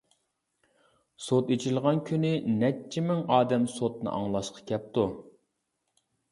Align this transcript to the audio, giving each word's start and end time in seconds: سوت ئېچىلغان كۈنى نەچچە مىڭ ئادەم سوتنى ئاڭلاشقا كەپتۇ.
سوت 1.25 1.51
ئېچىلغان 1.55 2.01
كۈنى 2.09 2.33
نەچچە 2.63 3.05
مىڭ 3.11 3.23
ئادەم 3.37 3.69
سوتنى 3.77 4.13
ئاڭلاشقا 4.17 4.67
كەپتۇ. 4.75 5.09